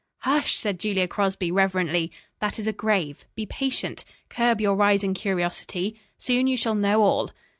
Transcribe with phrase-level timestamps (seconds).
[0.21, 2.11] "Hush!" said Julia Crosby reverently.
[2.39, 3.23] "That is a grave.
[3.35, 4.03] Be patient.
[4.29, 5.95] Curb your rising curiosity.
[6.17, 7.29] Soon you shall know all."